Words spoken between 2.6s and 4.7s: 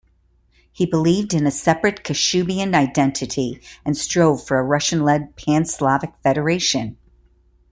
identity and strove for a